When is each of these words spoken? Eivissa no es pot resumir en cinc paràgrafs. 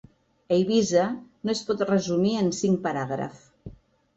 Eivissa 0.55 1.03
no 1.17 1.53
es 1.53 1.61
pot 1.67 1.83
resumir 1.91 2.33
en 2.41 2.51
cinc 2.61 2.83
paràgrafs. 2.89 3.45